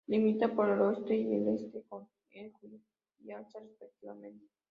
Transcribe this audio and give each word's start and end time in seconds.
Limita 0.07 0.53
por 0.55 0.67
el 0.69 0.81
oeste 0.81 1.15
y 1.15 1.31
el 1.33 1.47
este 1.49 1.83
con 1.83 2.07
Eguía 2.31 2.51
y 3.19 3.31
Alza, 3.31 3.59
respectivamente. 3.59 4.45